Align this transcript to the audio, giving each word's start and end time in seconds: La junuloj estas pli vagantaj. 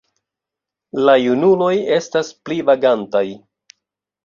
La 1.09 1.15
junuloj 1.25 1.69
estas 1.99 2.33
pli 2.47 2.59
vagantaj. 2.73 3.25